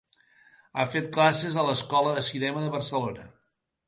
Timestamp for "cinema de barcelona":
2.31-3.27